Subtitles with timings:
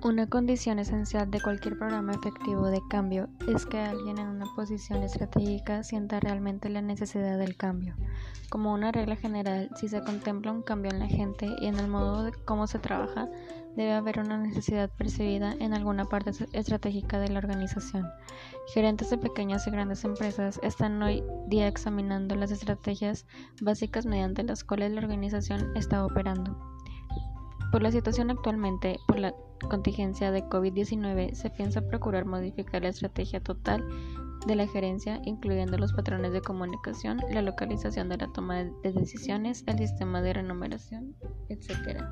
[0.00, 5.02] Una condición esencial de cualquier programa efectivo de cambio es que alguien en una posición
[5.02, 7.96] estratégica sienta realmente la necesidad del cambio.
[8.48, 11.88] Como una regla general, si se contempla un cambio en la gente y en el
[11.88, 13.28] modo de cómo se trabaja,
[13.76, 18.06] debe haber una necesidad percibida en alguna parte estratégica de la organización.
[18.72, 23.26] Gerentes de pequeñas y grandes empresas están hoy día examinando las estrategias
[23.60, 26.77] básicas mediante las cuales la organización está operando.
[27.70, 29.34] Por la situación actualmente, por la
[29.68, 33.84] contingencia de COVID-19, se piensa procurar modificar la estrategia total
[34.46, 39.64] de la gerencia, incluyendo los patrones de comunicación, la localización de la toma de decisiones,
[39.66, 41.14] el sistema de remuneración,
[41.48, 42.02] etc.